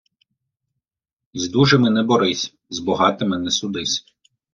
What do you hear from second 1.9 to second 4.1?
борись, з богатими не судись.